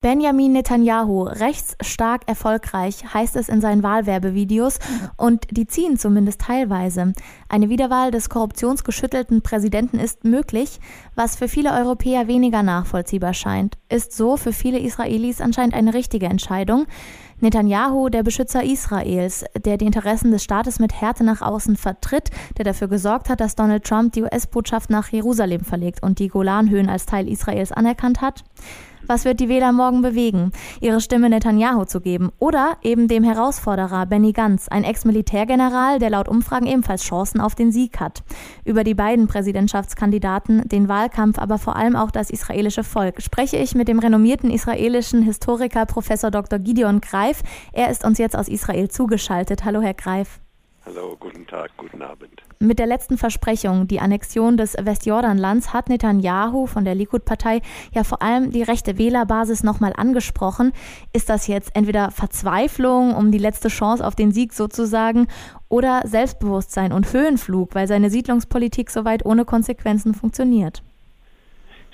Benjamin 0.00 0.52
Netanyahu, 0.52 1.24
rechtsstark 1.24 2.22
erfolgreich, 2.28 3.12
heißt 3.12 3.34
es 3.34 3.48
in 3.48 3.60
seinen 3.60 3.82
Wahlwerbevideos 3.82 4.78
und 5.16 5.48
die 5.50 5.66
ziehen 5.66 5.98
zumindest 5.98 6.40
teilweise. 6.40 7.14
Eine 7.48 7.68
Wiederwahl 7.68 8.12
des 8.12 8.28
korruptionsgeschüttelten 8.28 9.42
Präsidenten 9.42 9.98
ist 9.98 10.22
möglich, 10.22 10.78
was 11.16 11.34
für 11.34 11.48
viele 11.48 11.72
Europäer 11.72 12.28
weniger 12.28 12.62
nachvollziehbar 12.62 13.34
scheint, 13.34 13.76
ist 13.88 14.12
so 14.12 14.36
für 14.36 14.52
viele 14.52 14.78
Israelis 14.78 15.40
anscheinend 15.40 15.74
eine 15.74 15.92
richtige 15.94 16.26
Entscheidung. 16.26 16.86
Netanyahu, 17.40 18.08
der 18.08 18.22
Beschützer 18.22 18.62
Israels, 18.62 19.44
der 19.64 19.78
die 19.78 19.86
Interessen 19.86 20.30
des 20.30 20.44
Staates 20.44 20.78
mit 20.78 20.92
Härte 20.92 21.24
nach 21.24 21.42
außen 21.42 21.76
vertritt, 21.76 22.30
der 22.56 22.64
dafür 22.64 22.86
gesorgt 22.86 23.28
hat, 23.28 23.40
dass 23.40 23.56
Donald 23.56 23.82
Trump 23.82 24.12
die 24.12 24.22
US-Botschaft 24.22 24.90
nach 24.90 25.08
Jerusalem 25.08 25.62
verlegt 25.62 26.04
und 26.04 26.20
die 26.20 26.28
Golanhöhen 26.28 26.88
als 26.88 27.04
Teil 27.06 27.28
Israels 27.28 27.72
anerkannt 27.72 28.20
hat. 28.20 28.44
Was 29.08 29.24
wird 29.24 29.40
die 29.40 29.48
Wähler 29.48 29.72
morgen 29.72 30.02
bewegen? 30.02 30.52
Ihre 30.82 31.00
Stimme 31.00 31.30
Netanyahu 31.30 31.86
zu 31.86 32.02
geben 32.02 32.30
oder 32.38 32.76
eben 32.82 33.08
dem 33.08 33.24
Herausforderer 33.24 34.04
Benny 34.04 34.32
Gantz, 34.32 34.68
ein 34.68 34.84
Ex-Militärgeneral, 34.84 35.98
der 35.98 36.10
laut 36.10 36.28
Umfragen 36.28 36.66
ebenfalls 36.66 37.04
Chancen 37.04 37.40
auf 37.40 37.54
den 37.54 37.72
Sieg 37.72 38.00
hat. 38.00 38.22
Über 38.66 38.84
die 38.84 38.92
beiden 38.92 39.26
Präsidentschaftskandidaten, 39.26 40.68
den 40.68 40.90
Wahlkampf, 40.90 41.38
aber 41.38 41.56
vor 41.56 41.76
allem 41.76 41.96
auch 41.96 42.10
das 42.10 42.28
israelische 42.28 42.84
Volk 42.84 43.22
spreche 43.22 43.56
ich 43.56 43.74
mit 43.74 43.88
dem 43.88 43.98
renommierten 43.98 44.50
israelischen 44.50 45.22
Historiker 45.22 45.86
Professor 45.86 46.30
Dr. 46.30 46.58
Gideon 46.58 47.00
Greif. 47.00 47.42
Er 47.72 47.90
ist 47.90 48.04
uns 48.04 48.18
jetzt 48.18 48.36
aus 48.36 48.46
Israel 48.46 48.90
zugeschaltet. 48.90 49.64
Hallo, 49.64 49.80
Herr 49.80 49.94
Greif. 49.94 50.38
Hallo, 50.88 51.18
guten 51.20 51.46
Tag, 51.46 51.70
guten 51.76 52.00
Abend. 52.00 52.42
Mit 52.60 52.78
der 52.78 52.86
letzten 52.86 53.18
Versprechung, 53.18 53.88
die 53.88 54.00
Annexion 54.00 54.56
des 54.56 54.74
Westjordanlands, 54.74 55.74
hat 55.74 55.90
Netanyahu 55.90 56.66
von 56.66 56.86
der 56.86 56.94
Likud-Partei 56.94 57.60
ja 57.92 58.04
vor 58.04 58.22
allem 58.22 58.52
die 58.52 58.62
rechte 58.62 58.96
Wählerbasis 58.96 59.62
nochmal 59.62 59.92
angesprochen. 59.94 60.72
Ist 61.12 61.28
das 61.28 61.46
jetzt 61.46 61.76
entweder 61.76 62.10
Verzweiflung, 62.10 63.14
um 63.14 63.30
die 63.30 63.36
letzte 63.36 63.68
Chance 63.68 64.06
auf 64.06 64.14
den 64.14 64.32
Sieg 64.32 64.54
sozusagen, 64.54 65.26
oder 65.68 66.00
Selbstbewusstsein 66.06 66.94
und 66.94 67.12
Höhenflug, 67.12 67.74
weil 67.74 67.86
seine 67.86 68.08
Siedlungspolitik 68.08 68.88
soweit 68.88 69.26
ohne 69.26 69.44
Konsequenzen 69.44 70.14
funktioniert? 70.14 70.82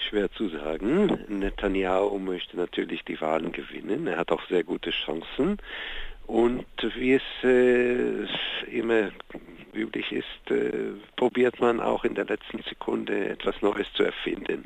Schwer 0.09 0.31
zu 0.31 0.49
sagen. 0.51 1.19
Netanyahu 1.29 2.21
möchte 2.21 2.57
natürlich 2.57 3.03
die 3.05 3.21
Wahlen 3.21 3.51
gewinnen. 3.51 4.07
Er 4.07 4.19
hat 4.19 4.31
auch 4.31 4.43
sehr 4.49 4.63
gute 4.63 4.91
Chancen. 4.91 5.59
Und 6.27 6.65
wie 6.97 7.15
es 7.15 7.23
äh, 7.43 8.27
immer 8.71 9.11
üblich 9.75 10.13
ist, 10.13 10.51
äh, 10.51 10.93
probiert 11.17 11.61
man 11.61 11.81
auch 11.81 12.05
in 12.05 12.15
der 12.15 12.25
letzten 12.25 12.63
Sekunde 12.63 13.29
etwas 13.29 13.61
Neues 13.61 13.93
zu 13.93 14.05
erfinden, 14.05 14.65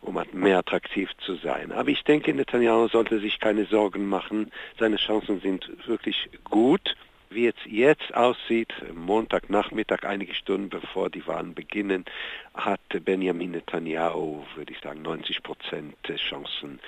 um 0.00 0.20
mehr 0.32 0.58
attraktiv 0.58 1.10
zu 1.24 1.34
sein. 1.36 1.72
Aber 1.72 1.88
ich 1.88 2.04
denke, 2.04 2.32
Netanyahu 2.32 2.88
sollte 2.88 3.18
sich 3.18 3.40
keine 3.40 3.64
Sorgen 3.64 4.08
machen. 4.08 4.52
Seine 4.78 4.96
Chancen 4.96 5.40
sind 5.40 5.68
wirklich 5.86 6.28
gut. 6.44 6.96
Wie 7.30 7.46
es 7.46 7.54
jetzt 7.64 8.14
aussieht, 8.14 8.74
Montagnachmittag, 8.94 10.04
einige 10.04 10.34
Stunden 10.34 10.68
bevor 10.68 11.08
die 11.08 11.26
Wahlen 11.26 11.54
beginnen, 11.54 12.04
hat 12.52 12.80
Benjamin 13.04 13.52
Netanyahu, 13.52 14.44
würde 14.54 14.72
ich 14.72 14.80
sagen, 14.80 15.00
90 15.00 15.42
Prozent 15.42 15.96
Chancen, 16.16 16.78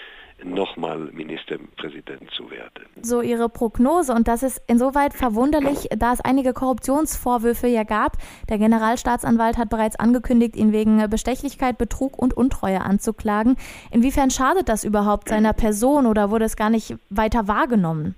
nochmal 0.42 0.98
Ministerpräsident 1.12 2.30
zu 2.36 2.50
werden. 2.50 2.86
So 3.02 3.22
Ihre 3.22 3.48
Prognose 3.48 4.12
und 4.12 4.28
das 4.28 4.42
ist 4.42 4.60
insoweit 4.66 5.14
verwunderlich, 5.14 5.88
da 5.96 6.12
es 6.12 6.20
einige 6.20 6.52
Korruptionsvorwürfe 6.52 7.66
ja 7.66 7.84
gab. 7.84 8.16
Der 8.48 8.58
Generalstaatsanwalt 8.58 9.58
hat 9.58 9.70
bereits 9.70 9.96
angekündigt, 9.96 10.56
ihn 10.56 10.72
wegen 10.72 11.08
Bestechlichkeit, 11.08 11.78
Betrug 11.78 12.18
und 12.18 12.36
Untreue 12.36 12.82
anzuklagen. 12.82 13.56
Inwiefern 13.90 14.30
schadet 14.30 14.68
das 14.68 14.84
überhaupt 14.84 15.28
seiner 15.28 15.52
Person 15.52 16.06
oder 16.06 16.30
wurde 16.30 16.44
es 16.44 16.56
gar 16.56 16.70
nicht 16.70 16.96
weiter 17.10 17.48
wahrgenommen? 17.48 18.14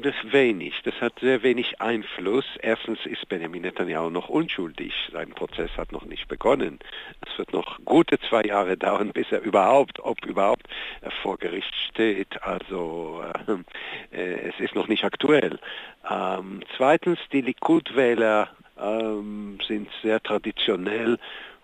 Das 0.00 0.14
wenig. 0.24 0.74
Das 0.84 0.94
hat 1.00 1.18
sehr 1.20 1.42
wenig 1.42 1.80
Einfluss. 1.80 2.44
Erstens 2.60 3.04
ist 3.06 3.28
Benjamin 3.28 3.62
Netanyahu 3.62 4.10
noch 4.10 4.28
unschuldig. 4.28 4.92
Sein 5.12 5.30
Prozess 5.30 5.70
hat 5.76 5.92
noch 5.92 6.04
nicht 6.04 6.28
begonnen. 6.28 6.78
Es 7.26 7.38
wird 7.38 7.52
noch 7.52 7.78
gute 7.84 8.18
zwei 8.20 8.42
Jahre 8.42 8.76
dauern, 8.76 9.12
bis 9.12 9.30
er 9.30 9.42
überhaupt, 9.42 10.00
ob 10.00 10.24
überhaupt 10.24 10.66
vor 11.22 11.38
Gericht 11.38 11.74
steht. 11.88 12.42
Also 12.42 13.22
äh, 14.12 14.16
äh, 14.16 14.48
es 14.48 14.60
ist 14.60 14.74
noch 14.74 14.88
nicht 14.88 15.04
aktuell. 15.04 15.58
Ähm, 16.10 16.62
zweitens, 16.76 17.18
die 17.32 17.42
Likud-Wähler 17.42 18.50
ähm, 18.80 19.58
sind 19.66 19.88
sehr 20.02 20.22
traditionell 20.22 21.18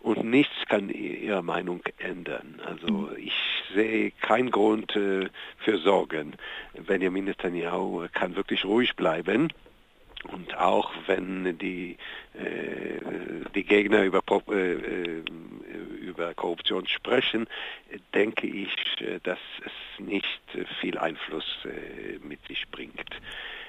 und 0.06 0.22
nichts 0.22 0.54
kann 0.68 0.88
ihre 0.88 1.42
Meinung 1.42 1.82
ändern. 1.98 2.60
Also 2.64 2.86
mhm. 2.86 3.16
ich 3.18 3.34
sehe 3.74 4.12
keinen 4.12 4.52
Grund 4.52 4.94
äh, 4.94 5.28
für 5.58 5.78
Sorgen. 5.78 6.34
Benjamin 6.86 7.24
Netanyahu 7.24 8.06
kann 8.12 8.36
wirklich 8.36 8.64
ruhig 8.64 8.94
bleiben. 8.94 9.52
Und 10.30 10.56
auch 10.56 10.92
wenn 11.08 11.58
die, 11.58 11.96
äh, 12.34 13.00
die 13.56 13.64
Gegner 13.64 14.04
über, 14.04 14.22
äh, 14.48 14.72
äh, 14.74 15.22
über 16.00 16.34
Korruption 16.34 16.86
sprechen, 16.86 17.48
denke 18.14 18.46
ich, 18.46 18.70
äh, 19.00 19.18
dass 19.24 19.40
es 19.64 20.04
nicht 20.04 20.40
viel 20.80 20.98
Einfluss 20.98 21.64
äh, 21.64 22.18
mit 22.24 22.46
sich 22.46 22.64
bringt. 22.70 23.10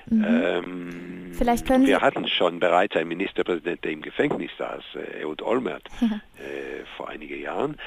Mhm. 0.09 0.25
Ähm, 0.27 1.31
Vielleicht 1.33 1.67
können 1.67 1.85
Sie 1.85 1.91
wir 1.91 2.01
hatten 2.01 2.27
schon 2.27 2.59
bereits 2.59 2.95
einen 2.95 3.09
Ministerpräsident, 3.09 3.83
der 3.83 3.91
im 3.91 4.01
Gefängnis 4.01 4.51
saß, 4.57 4.83
äh, 4.95 5.21
Ehud 5.21 5.41
Olmert, 5.41 5.83
äh, 6.01 6.85
vor 6.95 7.09
einigen 7.09 7.39
Jahren. 7.39 7.77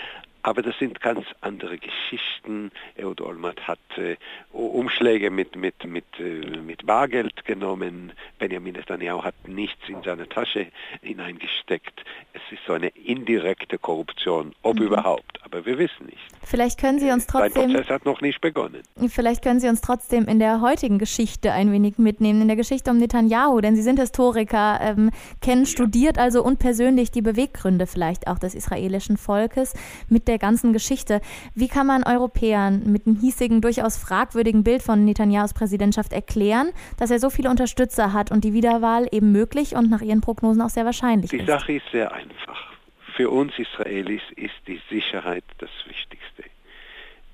Aber 0.42 0.62
das 0.62 0.78
sind 0.78 1.00
ganz 1.00 1.26
andere 1.42 1.76
Geschichten. 1.76 2.70
Ehud 2.96 3.20
Olmert 3.20 3.66
hat 3.68 3.78
äh, 3.96 4.16
Umschläge 4.52 5.30
mit, 5.30 5.54
mit, 5.54 5.84
mit, 5.84 6.06
äh, 6.18 6.56
mit 6.58 6.86
Bargeld 6.86 7.44
genommen. 7.44 8.12
Benjamin 8.38 8.74
Netanyahu 8.74 9.22
hat 9.22 9.34
nichts 9.46 9.86
in 9.88 10.02
seine 10.02 10.28
Tasche 10.28 10.68
hineingesteckt. 11.02 12.04
Es 12.32 12.40
ist 12.50 12.62
so 12.66 12.72
eine 12.72 12.88
indirekte 12.88 13.76
Korruption, 13.76 14.54
ob 14.62 14.78
mhm. 14.78 14.86
überhaupt. 14.86 15.39
Aber 15.52 15.66
wir 15.66 15.78
wissen 15.78 16.06
nicht. 16.06 16.18
Vielleicht 16.44 16.78
können 16.78 17.00
Sie 17.00 17.10
uns 17.10 17.26
trotzdem. 17.26 17.70
Der 17.70 17.78
Prozess 17.78 17.90
hat 17.90 18.04
noch 18.04 18.20
nicht 18.20 18.40
begonnen. 18.40 18.82
Vielleicht 19.08 19.42
können 19.42 19.58
Sie 19.58 19.68
uns 19.68 19.80
trotzdem 19.80 20.26
in 20.26 20.38
der 20.38 20.60
heutigen 20.60 20.98
Geschichte 20.98 21.52
ein 21.52 21.72
wenig 21.72 21.98
mitnehmen, 21.98 22.42
in 22.42 22.48
der 22.48 22.56
Geschichte 22.56 22.90
um 22.90 22.98
Netanyahu, 22.98 23.60
denn 23.60 23.74
Sie 23.74 23.82
sind 23.82 23.98
Historiker, 23.98 24.78
ähm, 24.80 25.10
kennen, 25.40 25.62
ja. 25.62 25.66
studiert 25.66 26.18
also 26.18 26.44
und 26.44 26.58
persönlich 26.60 27.10
die 27.10 27.22
Beweggründe 27.22 27.86
vielleicht 27.86 28.28
auch 28.28 28.38
des 28.38 28.54
israelischen 28.54 29.16
Volkes 29.16 29.74
mit 30.08 30.28
der 30.28 30.38
ganzen 30.38 30.72
Geschichte. 30.72 31.20
Wie 31.54 31.68
kann 31.68 31.86
man 31.86 32.04
Europäern 32.04 32.84
mit 32.86 33.06
dem 33.06 33.16
hiesigen, 33.16 33.60
durchaus 33.60 33.96
fragwürdigen 33.96 34.62
Bild 34.62 34.82
von 34.82 35.04
Netanyahus 35.04 35.52
Präsidentschaft 35.52 36.12
erklären, 36.12 36.70
dass 36.96 37.10
er 37.10 37.18
so 37.18 37.28
viele 37.28 37.50
Unterstützer 37.50 38.12
hat 38.12 38.30
und 38.30 38.44
die 38.44 38.52
Wiederwahl 38.52 39.08
eben 39.10 39.32
möglich 39.32 39.74
und 39.74 39.90
nach 39.90 40.00
Ihren 40.00 40.20
Prognosen 40.20 40.62
auch 40.62 40.70
sehr 40.70 40.84
wahrscheinlich 40.84 41.30
die 41.30 41.38
ist? 41.38 41.42
Die 41.42 41.50
Sache 41.50 41.72
ist 41.72 41.84
sehr 41.90 42.12
einfach. 42.12 42.69
Für 43.16 43.30
uns 43.30 43.58
Israelis 43.58 44.22
ist 44.36 44.54
die 44.66 44.80
Sicherheit 44.88 45.44
das 45.58 45.70
Wichtigste. 45.86 46.44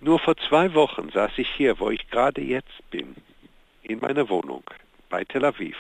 Nur 0.01 0.19
vor 0.19 0.37
zwei 0.37 0.75
Wochen 0.75 1.11
saß 1.11 1.33
ich 1.39 1.49
hier, 1.49 1.79
wo 1.81 1.91
ich 1.91 2.09
gerade 2.11 2.41
jetzt 2.41 2.91
bin, 2.91 3.17
in 3.83 4.01
meiner 4.01 4.29
Wohnung 4.29 4.65
bei 5.09 5.25
Tel 5.25 5.45
Aviv 5.45 5.77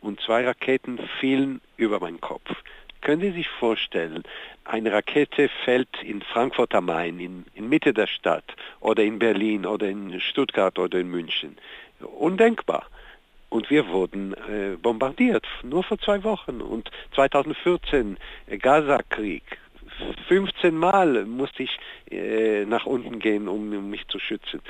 und 0.00 0.20
zwei 0.20 0.46
Raketen 0.46 0.98
fielen 1.20 1.60
über 1.76 2.00
meinen 2.00 2.20
Kopf. 2.20 2.50
Können 3.00 3.22
Sie 3.22 3.30
sich 3.32 3.48
vorstellen, 3.48 4.24
eine 4.64 4.92
Rakete 4.92 5.48
fällt 5.64 6.02
in 6.02 6.22
Frankfurt 6.22 6.74
am 6.74 6.86
Main, 6.86 7.18
in, 7.18 7.46
in 7.54 7.68
Mitte 7.68 7.94
der 7.94 8.06
Stadt 8.06 8.44
oder 8.80 9.02
in 9.02 9.18
Berlin 9.18 9.64
oder 9.66 9.88
in 9.88 10.20
Stuttgart 10.20 10.78
oder 10.78 10.98
in 10.98 11.08
München. 11.08 11.56
Undenkbar. 12.00 12.86
Und 13.50 13.68
wir 13.68 13.88
wurden 13.88 14.32
äh, 14.32 14.76
bombardiert, 14.80 15.46
nur 15.62 15.82
vor 15.82 15.98
zwei 15.98 16.22
Wochen. 16.24 16.60
Und 16.60 16.90
2014, 17.14 18.16
äh, 18.46 18.58
Gaza-Krieg. 18.58 19.42
15 20.28 20.74
Mal 20.74 21.26
musste 21.26 21.64
ich 21.64 21.78
äh, 22.10 22.64
nach 22.64 22.86
unten 22.86 23.18
gehen, 23.18 23.48
um, 23.48 23.72
um 23.72 23.90
mich 23.90 24.06
zu 24.08 24.18
schützen. 24.18 24.60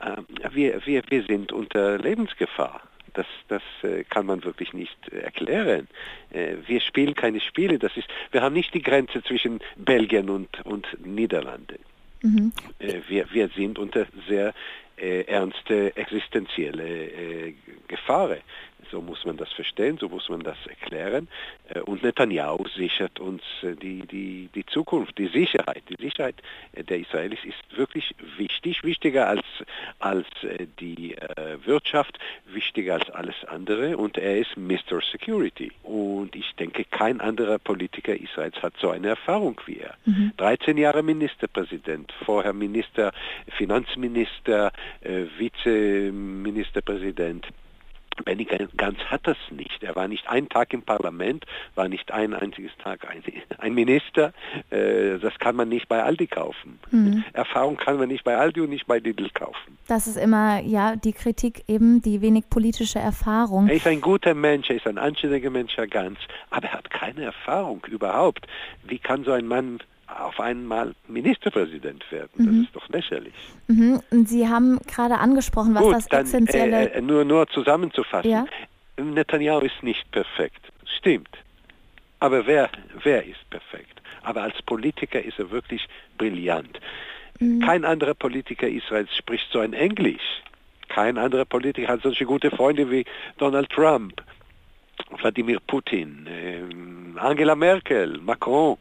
Äh, 0.00 0.22
wir, 0.52 0.84
wir, 0.86 1.02
wir 1.08 1.22
sind 1.24 1.52
unter 1.52 1.98
Lebensgefahr. 1.98 2.80
Das, 3.14 3.26
das 3.48 3.62
äh, 3.82 4.04
kann 4.04 4.26
man 4.26 4.42
wirklich 4.44 4.72
nicht 4.72 4.96
äh, 5.12 5.18
erklären. 5.18 5.88
Äh, 6.30 6.56
wir 6.66 6.80
spielen 6.80 7.14
keine 7.14 7.40
Spiele. 7.40 7.78
Das 7.78 7.96
ist, 7.96 8.08
wir 8.30 8.42
haben 8.42 8.54
nicht 8.54 8.72
die 8.72 8.82
Grenze 8.82 9.22
zwischen 9.22 9.60
Belgien 9.76 10.30
und, 10.30 10.64
und 10.64 10.86
Niederlande. 11.04 11.78
Mhm. 12.22 12.52
Äh, 12.78 13.00
wir, 13.08 13.32
wir 13.32 13.48
sind 13.48 13.78
unter 13.78 14.06
sehr 14.28 14.54
ernste 15.00 15.96
existenzielle 15.96 16.84
äh, 16.84 17.54
Gefahren. 17.88 18.38
So 18.90 19.00
muss 19.00 19.24
man 19.24 19.36
das 19.36 19.52
verstehen, 19.52 19.98
so 19.98 20.08
muss 20.08 20.28
man 20.28 20.40
das 20.40 20.56
erklären. 20.66 21.28
Äh, 21.68 21.80
und 21.80 22.02
Netanyahu 22.02 22.66
sichert 22.68 23.20
uns 23.20 23.42
äh, 23.62 23.74
die, 23.74 24.06
die, 24.06 24.48
die 24.54 24.66
Zukunft, 24.66 25.18
die 25.18 25.28
Sicherheit. 25.28 25.82
Die 25.88 26.00
Sicherheit 26.00 26.36
der 26.74 26.98
Israelis 26.98 27.40
ist 27.44 27.76
wirklich 27.76 28.14
wichtig, 28.36 28.84
wichtiger 28.84 29.28
als, 29.28 29.44
als 29.98 30.26
die 30.78 31.16
Wirtschaft, 31.64 32.18
wichtiger 32.46 32.94
als 32.94 33.10
alles 33.10 33.34
andere. 33.46 33.96
Und 33.96 34.18
er 34.18 34.38
ist 34.38 34.56
Mr. 34.56 35.00
Security. 35.10 35.72
Und 35.82 36.36
ich 36.36 36.54
denke, 36.56 36.84
kein 36.84 37.20
anderer 37.20 37.58
Politiker 37.58 38.14
Israels 38.14 38.62
hat 38.62 38.74
so 38.80 38.90
eine 38.90 39.08
Erfahrung 39.08 39.60
wie 39.66 39.78
er. 39.78 39.96
Mhm. 40.04 40.32
13 40.36 40.78
Jahre 40.78 41.02
Ministerpräsident, 41.02 42.12
vorher 42.24 42.52
Minister, 42.52 43.10
Finanzminister, 43.56 44.70
äh, 45.00 45.24
Vizeministerpräsident. 45.38 47.48
Benny 48.22 48.46
Gantz 48.76 49.00
hat 49.06 49.26
das 49.26 49.36
nicht. 49.50 49.82
Er 49.82 49.96
war 49.96 50.08
nicht 50.08 50.28
einen 50.28 50.48
Tag 50.48 50.72
im 50.72 50.82
Parlament, 50.82 51.44
war 51.74 51.88
nicht 51.88 52.12
ein 52.12 52.34
einziges 52.34 52.72
Tag 52.82 53.08
ein, 53.08 53.22
ein 53.58 53.74
Minister. 53.74 54.32
Äh, 54.70 55.18
das 55.18 55.38
kann 55.38 55.56
man 55.56 55.68
nicht 55.68 55.88
bei 55.88 56.02
Aldi 56.02 56.26
kaufen. 56.26 56.78
Mhm. 56.90 57.24
Erfahrung 57.32 57.76
kann 57.76 57.98
man 57.98 58.08
nicht 58.08 58.24
bei 58.24 58.36
Aldi 58.36 58.60
und 58.60 58.70
nicht 58.70 58.86
bei 58.86 58.98
Lidl 58.98 59.30
kaufen. 59.30 59.78
Das 59.86 60.06
ist 60.06 60.16
immer 60.16 60.60
ja 60.60 60.96
die 60.96 61.12
Kritik 61.12 61.64
eben, 61.68 62.02
die 62.02 62.20
wenig 62.20 62.48
politische 62.50 62.98
Erfahrung. 62.98 63.68
Er 63.68 63.76
ist 63.76 63.86
ein 63.86 64.00
guter 64.00 64.34
Mensch, 64.34 64.70
er 64.70 64.76
ist 64.76 64.86
ein 64.86 64.98
anständiger 64.98 65.50
Mensch, 65.50 65.76
Herr 65.76 65.86
Gantz, 65.86 66.18
aber 66.50 66.68
er 66.68 66.74
hat 66.74 66.90
keine 66.90 67.24
Erfahrung 67.24 67.84
überhaupt. 67.88 68.46
Wie 68.84 68.98
kann 68.98 69.24
so 69.24 69.32
ein 69.32 69.46
Mann 69.46 69.80
auf 70.18 70.40
einmal 70.40 70.94
Ministerpräsident 71.08 72.10
werden. 72.10 72.30
Das 72.36 72.46
mhm. 72.46 72.62
ist 72.64 72.74
doch 72.74 72.88
lächerlich. 72.88 73.34
Mhm. 73.68 74.00
Und 74.10 74.28
Sie 74.28 74.48
haben 74.48 74.78
gerade 74.86 75.18
angesprochen, 75.18 75.74
was 75.74 75.82
Gut, 75.82 75.94
das 75.94 76.08
dann, 76.08 76.24
essentielle... 76.24 76.90
Äh, 76.90 76.98
äh, 76.98 77.00
nur, 77.00 77.24
nur 77.24 77.46
zusammenzufassen. 77.48 78.30
Ja? 78.30 78.46
Netanyahu 78.96 79.60
ist 79.60 79.82
nicht 79.82 80.10
perfekt. 80.10 80.60
Stimmt. 80.98 81.28
Aber 82.18 82.46
wer, 82.46 82.70
wer 83.02 83.24
ist 83.24 83.48
perfekt? 83.50 84.00
Aber 84.22 84.42
als 84.42 84.60
Politiker 84.62 85.22
ist 85.22 85.38
er 85.38 85.50
wirklich 85.50 85.86
brillant. 86.18 86.78
Mhm. 87.38 87.60
Kein 87.60 87.84
anderer 87.84 88.14
Politiker 88.14 88.68
Israels 88.68 89.14
spricht 89.16 89.50
so 89.50 89.60
ein 89.60 89.72
Englisch. 89.72 90.42
Kein 90.88 91.18
anderer 91.18 91.44
Politiker 91.44 91.88
hat 91.88 92.02
solche 92.02 92.26
gute 92.26 92.50
Freunde 92.50 92.90
wie 92.90 93.04
Donald 93.38 93.70
Trump, 93.70 94.22
Wladimir 95.18 95.60
Putin, 95.66 96.26
äh, 96.26 97.18
Angela 97.18 97.54
Merkel, 97.54 98.18
Macron 98.18 98.76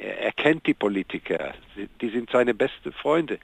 er 0.00 0.32
kennt 0.32 0.66
die 0.66 0.74
Politiker, 0.74 1.52
die 2.00 2.08
sind 2.08 2.30
seine 2.30 2.54
besten 2.54 2.92
Freunde. 2.92 3.38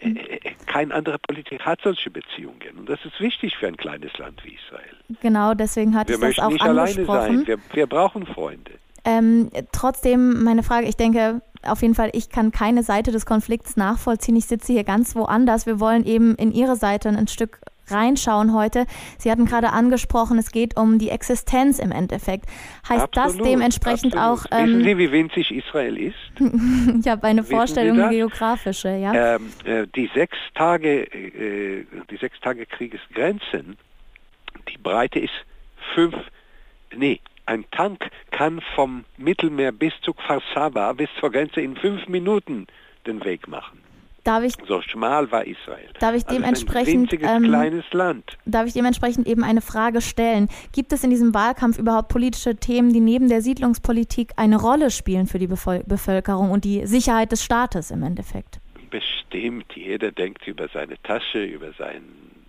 Mhm. 0.00 0.18
Kein 0.66 0.92
anderer 0.92 1.18
Politiker 1.18 1.64
hat 1.64 1.80
solche 1.82 2.10
Beziehungen 2.10 2.78
und 2.78 2.88
das 2.88 3.04
ist 3.04 3.20
wichtig 3.20 3.56
für 3.56 3.68
ein 3.68 3.76
kleines 3.76 4.16
Land 4.18 4.44
wie 4.44 4.54
Israel. 4.54 4.96
Genau, 5.20 5.54
deswegen 5.54 5.94
hat 5.94 6.10
ich 6.10 6.18
das 6.18 6.38
auch 6.38 6.50
nicht 6.50 6.62
angesprochen. 6.62 7.08
Alleine 7.08 7.38
sein. 7.38 7.46
Wir, 7.46 7.58
wir 7.72 7.86
brauchen 7.86 8.26
Freunde. 8.26 8.72
Ähm, 9.04 9.50
trotzdem 9.72 10.44
meine 10.44 10.62
Frage, 10.62 10.86
ich 10.86 10.96
denke, 10.96 11.42
auf 11.62 11.82
jeden 11.82 11.94
Fall, 11.94 12.10
ich 12.12 12.28
kann 12.28 12.52
keine 12.52 12.82
Seite 12.82 13.10
des 13.12 13.26
Konflikts 13.26 13.76
nachvollziehen. 13.76 14.36
Ich 14.36 14.46
sitze 14.46 14.72
hier 14.72 14.84
ganz 14.84 15.14
woanders. 15.16 15.66
Wir 15.66 15.80
wollen 15.80 16.04
eben 16.04 16.34
in 16.36 16.52
Ihre 16.52 16.76
Seite 16.76 17.08
ein 17.08 17.28
Stück 17.28 17.60
reinschauen 17.88 18.54
heute. 18.54 18.86
Sie 19.18 19.30
hatten 19.30 19.46
gerade 19.46 19.70
angesprochen, 19.70 20.38
es 20.38 20.50
geht 20.50 20.76
um 20.76 20.98
die 20.98 21.10
Existenz 21.10 21.78
im 21.78 21.92
Endeffekt. 21.92 22.46
Heißt 22.88 23.02
absolut, 23.02 23.40
das 23.40 23.48
dementsprechend 23.48 24.16
absolut. 24.16 24.52
auch... 24.52 24.58
Ähm, 24.58 24.66
Wissen 24.68 24.84
Sie, 24.84 24.98
wie 24.98 25.12
winzig 25.12 25.50
Israel 25.50 25.96
ist? 25.96 26.14
ich 26.38 27.08
habe 27.08 27.26
eine 27.26 27.42
Wissen 27.42 27.54
Vorstellung, 27.54 28.10
geografische, 28.10 28.90
ja. 28.90 29.34
Ähm, 29.36 29.52
äh, 29.64 29.86
die 29.94 30.10
sechs 30.14 30.36
Tage, 30.54 31.02
äh, 31.02 31.86
die 32.10 32.16
sechs 32.16 32.38
Tage 32.40 32.66
Kriegesgrenzen, 32.66 33.76
die 34.68 34.78
Breite 34.78 35.18
ist 35.18 35.32
fünf, 35.94 36.14
nee, 36.94 37.20
ein 37.46 37.64
Tank 37.70 38.08
kann 38.30 38.60
vom 38.74 39.04
Mittelmeer 39.16 39.72
bis 39.72 39.92
zu 40.02 40.14
Kfar 40.14 40.40
Saba, 40.54 40.92
bis 40.92 41.08
zur 41.20 41.30
Grenze 41.30 41.60
in 41.60 41.76
fünf 41.76 42.06
Minuten 42.08 42.66
den 43.06 43.24
Weg 43.24 43.48
machen. 43.48 43.81
Darf 44.24 44.44
ich, 44.44 44.54
so 44.68 44.80
schmal 44.82 45.32
war 45.32 45.44
Israel. 45.44 45.88
Darf 45.98 46.14
ich 46.14 46.24
also 46.26 46.38
dementsprechend, 46.38 47.12
ein 47.12 47.44
ähm, 47.44 47.50
kleines 47.50 47.84
Land. 47.92 48.38
Darf 48.46 48.66
ich 48.66 48.72
dementsprechend 48.72 49.26
eben 49.26 49.42
eine 49.42 49.60
Frage 49.60 50.00
stellen? 50.00 50.48
Gibt 50.72 50.92
es 50.92 51.02
in 51.02 51.10
diesem 51.10 51.34
Wahlkampf 51.34 51.76
überhaupt 51.78 52.08
politische 52.08 52.54
Themen, 52.54 52.92
die 52.92 53.00
neben 53.00 53.28
der 53.28 53.42
Siedlungspolitik 53.42 54.32
eine 54.36 54.60
Rolle 54.60 54.92
spielen 54.92 55.26
für 55.26 55.40
die 55.40 55.48
Bevölkerung 55.48 56.52
und 56.52 56.64
die 56.64 56.86
Sicherheit 56.86 57.32
des 57.32 57.42
Staates 57.42 57.90
im 57.90 58.04
Endeffekt? 58.04 58.60
Bestimmt. 58.90 59.74
Jeder 59.74 60.12
denkt 60.12 60.46
über 60.46 60.68
seine 60.68 61.02
Tasche, 61.02 61.42
über 61.42 61.72
sein 61.72 62.02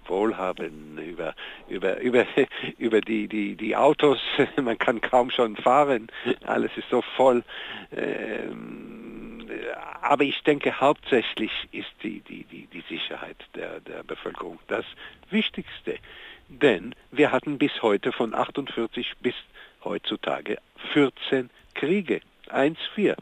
Wohlhaben, 0.06 1.00
über, 1.00 1.34
über, 1.70 2.00
über, 2.02 2.26
über 2.78 3.02
die, 3.02 3.28
die, 3.28 3.56
die 3.56 3.76
Autos. 3.76 4.20
Man 4.62 4.78
kann 4.78 5.02
kaum 5.02 5.32
schon 5.32 5.56
fahren. 5.56 6.08
Alles 6.46 6.72
ist 6.76 6.90
so 6.92 7.02
voll. 7.16 7.44
Ähm, 7.96 8.93
aber 10.02 10.24
ich 10.24 10.42
denke, 10.44 10.80
hauptsächlich 10.80 11.52
ist 11.72 11.92
die, 12.04 12.20
die, 12.22 12.44
die, 12.46 12.68
die 12.68 12.84
Sicherheit 12.90 13.38
der, 13.56 13.80
der 13.82 14.04
Bevölkerung 14.04 14.60
das 14.68 14.86
Wichtigste. 15.30 15.98
Denn 16.50 16.94
wir 17.12 17.32
hatten 17.32 17.58
bis 17.58 17.82
heute 17.82 18.12
von 18.12 18.34
48 18.34 19.14
bis 19.22 19.36
heutzutage 19.84 20.58
14 20.94 21.50
Kriege. 21.74 22.22
1-4. 22.50 23.16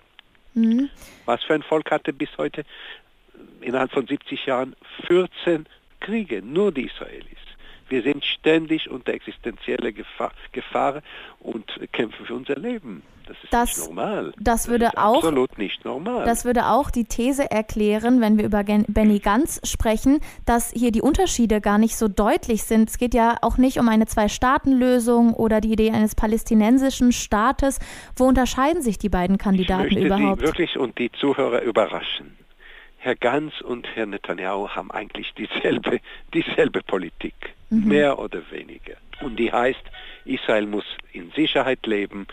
Mhm. 0.54 0.90
Was 1.26 1.44
für 1.44 1.54
ein 1.54 1.64
Volk 1.64 1.92
hatte 1.92 2.12
bis 2.12 2.30
heute 2.38 2.66
innerhalb 3.62 3.92
von 3.92 4.06
70 4.06 4.46
Jahren 4.46 4.76
14 5.08 5.66
Kriege, 6.00 6.42
nur 6.42 6.72
die 6.72 6.88
Israelis. 6.88 7.38
Wir 7.88 8.02
sind 8.02 8.26
ständig 8.26 8.90
unter 8.90 9.14
existenzieller 9.14 9.92
Gefahr, 9.92 10.32
Gefahr 10.52 11.02
und 11.40 11.66
kämpfen 11.92 12.26
für 12.26 12.34
unser 12.34 12.56
Leben. 12.56 13.04
Das 13.32 13.44
ist 13.44 13.54
das, 13.54 13.78
nicht 13.78 13.88
normal. 13.88 14.34
Das, 14.40 14.68
würde 14.68 14.86
das 14.86 14.98
auch 14.98 15.18
absolut 15.18 15.58
nicht 15.58 15.86
normal. 15.86 16.26
Das 16.26 16.46
würde 16.46 16.68
auch 16.68 16.92
die 16.92 17.06
These 17.06 17.50
erklären, 17.50 18.22
wenn 18.22 18.38
wir 18.38 18.46
über 18.46 18.64
Benny 18.64 19.20
Ganz 19.20 19.62
sprechen, 19.64 20.20
dass 20.46 20.72
hier 20.72 20.92
die 20.92 21.02
Unterschiede 21.02 21.62
gar 21.62 21.78
nicht 21.78 21.96
so 21.96 22.08
deutlich 22.08 22.64
sind. 22.64 22.90
Es 22.90 22.98
geht 22.98 23.14
ja 23.14 23.38
auch 23.42 23.58
nicht 23.58 23.80
um 23.80 23.88
eine 23.88 24.06
Zwei-Staaten-Lösung 24.06 25.34
oder 25.34 25.62
die 25.62 25.72
Idee 25.72 25.92
eines 25.92 26.16
palästinensischen 26.16 27.12
Staates. 27.12 27.80
Wo 28.16 28.26
unterscheiden 28.26 28.82
sich 28.82 28.98
die 28.98 29.10
beiden 29.10 29.38
Kandidaten 29.38 29.88
ich 29.88 29.94
möchte 29.96 30.08
überhaupt? 30.08 30.42
Sie 30.42 30.46
wirklich 30.48 30.78
und 30.78 30.98
die 30.98 31.12
Zuhörer 31.12 31.62
überraschen. 31.62 32.38
Herr 32.98 33.16
Ganz 33.16 33.62
und 33.62 33.88
Herr 33.96 34.06
Netanyahu 34.06 34.70
haben 34.70 34.92
eigentlich 34.92 35.34
dieselbe, 35.34 36.00
dieselbe 36.34 36.84
Politik, 36.84 37.34
mhm. 37.70 37.88
mehr 37.88 38.20
oder 38.20 38.42
weniger. 38.52 38.94
Und 39.22 39.38
die 39.38 39.52
heißt, 39.52 39.82
Israel 40.26 40.68
muss 40.68 40.86
in 41.12 41.32
Sicherheit 41.32 41.86
leben, 41.86 42.28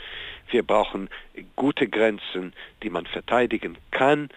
wir 0.50 0.62
brauchen 0.62 1.08
gute 1.56 1.88
Grenzen, 1.88 2.52
die 2.82 2.90
man 2.90 3.06
verteidigen 3.06 3.78
kann. 3.90 4.28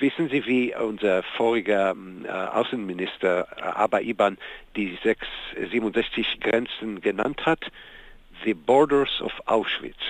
Wissen 0.00 0.28
Sie, 0.28 0.44
wie 0.46 0.74
unser 0.74 1.22
voriger 1.22 1.94
äh, 2.24 2.28
Außenminister 2.28 3.46
äh, 3.56 3.60
Abba 3.60 4.00
Iban 4.00 4.38
die 4.76 4.98
6, 5.02 5.26
67 5.70 6.40
Grenzen 6.40 7.00
genannt 7.00 7.46
hat? 7.46 7.70
The 8.44 8.54
Borders 8.54 9.20
of 9.20 9.32
Auschwitz, 9.46 10.00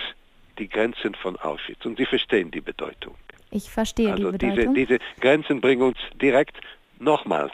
die 0.58 0.68
Grenzen 0.68 1.14
von 1.14 1.36
Auschwitz. 1.36 1.84
Und 1.84 1.98
Sie 1.98 2.06
verstehen 2.06 2.50
die 2.50 2.62
Bedeutung. 2.62 3.14
Ich 3.50 3.70
verstehe 3.70 4.12
also 4.12 4.32
die 4.32 4.38
Bedeutung. 4.38 4.74
Diese, 4.74 4.94
diese 4.94 5.20
Grenzen 5.20 5.60
bringen 5.60 5.82
uns 5.82 5.98
direkt 6.20 6.56
nochmal 6.98 7.50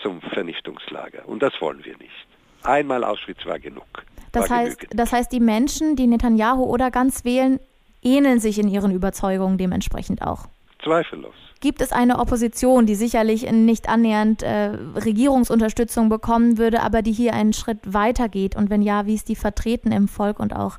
zum 0.00 0.20
Vernichtungslager. 0.20 1.28
Und 1.28 1.42
das 1.42 1.60
wollen 1.60 1.84
wir 1.84 1.96
nicht. 1.98 2.26
Einmal 2.64 3.04
Auschwitz 3.04 3.44
war 3.44 3.58
genug. 3.58 3.84
Das, 4.32 4.48
war 4.48 4.58
heißt, 4.58 4.86
das 4.90 5.12
heißt, 5.12 5.32
die 5.32 5.40
Menschen, 5.40 5.96
die 5.96 6.06
Netanyahu 6.06 6.64
oder 6.64 6.90
ganz 6.90 7.24
wählen, 7.24 7.60
ähneln 8.02 8.40
sich 8.40 8.58
in 8.58 8.68
ihren 8.68 8.92
Überzeugungen 8.92 9.58
dementsprechend 9.58 10.22
auch. 10.22 10.48
Zweifellos. 10.82 11.34
Gibt 11.60 11.80
es 11.80 11.92
eine 11.92 12.18
Opposition, 12.18 12.86
die 12.86 12.96
sicherlich 12.96 13.48
nicht 13.52 13.88
annähernd 13.88 14.42
äh, 14.42 14.70
Regierungsunterstützung 14.96 16.08
bekommen 16.08 16.58
würde, 16.58 16.82
aber 16.82 17.02
die 17.02 17.12
hier 17.12 17.34
einen 17.34 17.52
Schritt 17.52 17.78
weiter 17.84 18.28
geht? 18.28 18.56
Und 18.56 18.68
wenn 18.68 18.82
ja, 18.82 19.06
wie 19.06 19.14
ist 19.14 19.28
die 19.28 19.36
vertreten 19.36 19.92
im 19.92 20.08
Volk 20.08 20.40
und 20.40 20.56
auch 20.56 20.78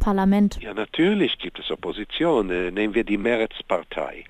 Parlament? 0.00 0.58
Ja, 0.60 0.74
natürlich 0.74 1.38
gibt 1.38 1.60
es 1.60 1.70
Opposition. 1.70 2.50
Äh, 2.50 2.72
nehmen 2.72 2.94
wir 2.94 3.04
die 3.04 3.16
Meretz-Partei, 3.16 4.24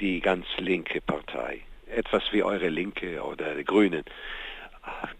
die 0.00 0.20
ganz 0.20 0.46
linke 0.56 1.02
Partei, 1.02 1.60
etwas 1.94 2.22
wie 2.32 2.42
eure 2.42 2.70
Linke 2.70 3.22
oder 3.22 3.54
die 3.54 3.64
Grünen. 3.64 4.04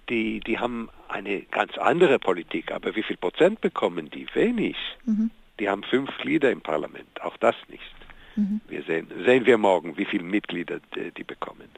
Die, 0.09 0.40
die 0.40 0.59
haben 0.59 0.88
eine 1.09 1.43
ganz 1.43 1.76
andere 1.79 2.19
Politik, 2.19 2.73
aber 2.73 2.97
wie 2.97 3.02
viel 3.02 3.17
Prozent 3.17 3.61
bekommen 3.61 4.11
die? 4.11 4.26
Wenig. 4.35 4.76
Mhm. 5.05 5.31
Die 5.59 5.69
haben 5.69 5.83
fünf 5.83 6.11
Glieder 6.19 6.50
im 6.50 6.61
Parlament, 6.61 7.21
auch 7.23 7.37
das 7.37 7.55
nicht. 7.69 7.95
Mhm. 8.37 8.61
Wir 8.69 8.83
sehen, 8.83 9.09
sehen 9.25 9.47
wir 9.47 9.59
morgen, 9.59 9.97
wie 9.97 10.05
viele 10.05 10.25
Mitglieder 10.25 10.81
die, 10.95 11.11
die 11.12 11.25
bekommen. 11.25 11.69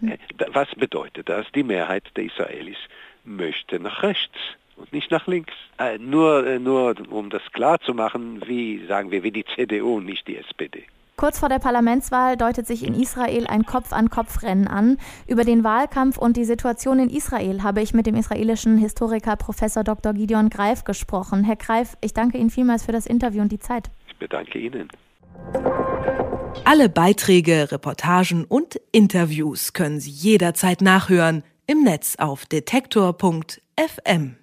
Mhm. 0.00 0.12
Äh, 0.12 0.18
was 0.52 0.68
bedeutet 0.74 1.28
das? 1.28 1.46
Die 1.54 1.62
Mehrheit 1.62 2.04
der 2.16 2.24
Israelis 2.24 2.78
möchte 3.24 3.78
nach 3.78 4.02
rechts 4.02 4.38
und 4.76 4.92
nicht 4.92 5.10
nach 5.10 5.26
links. 5.26 5.54
Äh, 5.78 5.98
nur, 5.98 6.46
äh, 6.46 6.58
nur 6.58 6.94
um 7.10 7.30
das 7.30 7.42
klar 7.52 7.80
zu 7.80 7.94
machen, 7.94 8.42
wie 8.46 8.84
sagen 8.86 9.10
wir, 9.10 9.22
wie 9.22 9.30
die 9.30 9.44
CDU, 9.44 10.00
nicht 10.00 10.26
die 10.26 10.36
SPD. 10.36 10.84
Kurz 11.20 11.38
vor 11.38 11.50
der 11.50 11.58
Parlamentswahl 11.58 12.38
deutet 12.38 12.66
sich 12.66 12.82
in 12.82 12.94
Israel 12.94 13.46
ein 13.46 13.66
Kopf-an-Kopf-Rennen 13.66 14.66
an. 14.66 14.96
Über 15.26 15.44
den 15.44 15.62
Wahlkampf 15.62 16.16
und 16.16 16.38
die 16.38 16.46
Situation 16.46 16.98
in 16.98 17.10
Israel 17.10 17.62
habe 17.62 17.82
ich 17.82 17.92
mit 17.92 18.06
dem 18.06 18.14
israelischen 18.14 18.78
Historiker 18.78 19.36
Professor 19.36 19.84
Dr. 19.84 20.14
Gideon 20.14 20.48
Greif 20.48 20.84
gesprochen. 20.84 21.44
Herr 21.44 21.56
Greif, 21.56 21.98
ich 22.00 22.14
danke 22.14 22.38
Ihnen 22.38 22.48
vielmals 22.48 22.86
für 22.86 22.92
das 22.92 23.04
Interview 23.04 23.42
und 23.42 23.52
die 23.52 23.58
Zeit. 23.58 23.90
Ich 24.08 24.16
bedanke 24.16 24.58
Ihnen. 24.58 24.88
Alle 26.64 26.88
Beiträge, 26.88 27.70
Reportagen 27.70 28.46
und 28.46 28.80
Interviews 28.90 29.74
können 29.74 30.00
Sie 30.00 30.10
jederzeit 30.10 30.80
nachhören 30.80 31.42
im 31.66 31.82
Netz 31.82 32.16
auf 32.16 32.46
detektor.fm. 32.46 34.39